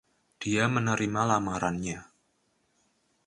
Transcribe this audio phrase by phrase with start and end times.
[0.43, 1.99] Dia menerima lamarannya.